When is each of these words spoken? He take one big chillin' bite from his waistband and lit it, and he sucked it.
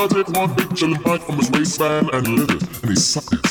He 0.00 0.08
take 0.08 0.28
one 0.28 0.54
big 0.54 0.68
chillin' 0.70 1.02
bite 1.02 1.22
from 1.24 1.36
his 1.36 1.50
waistband 1.50 2.08
and 2.14 2.26
lit 2.26 2.50
it, 2.50 2.82
and 2.82 2.88
he 2.90 2.96
sucked 2.96 3.34
it. 3.34 3.49